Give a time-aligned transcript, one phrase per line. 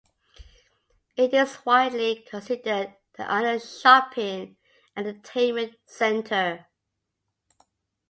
[1.15, 4.57] It is widely considered the island's shopping
[4.95, 6.65] and entertainment center.